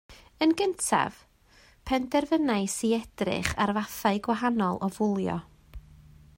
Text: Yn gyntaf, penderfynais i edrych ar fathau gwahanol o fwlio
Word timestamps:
Yn 0.43 0.53
gyntaf, 0.59 1.19
penderfynais 1.89 2.77
i 2.87 2.91
edrych 2.99 3.53
ar 3.67 3.73
fathau 3.79 4.25
gwahanol 4.29 4.83
o 4.89 4.93
fwlio 4.97 5.41